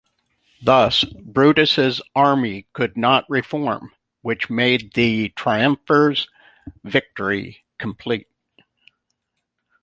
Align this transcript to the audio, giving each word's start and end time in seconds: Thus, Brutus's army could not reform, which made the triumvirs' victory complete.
Thus, 0.63 1.03
Brutus's 1.03 2.01
army 2.15 2.65
could 2.73 2.97
not 2.97 3.23
reform, 3.29 3.91
which 4.23 4.49
made 4.49 4.93
the 4.95 5.29
triumvirs' 5.35 6.27
victory 6.83 7.63
complete. 7.77 8.27